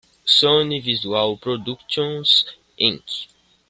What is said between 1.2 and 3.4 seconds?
Products, Inc.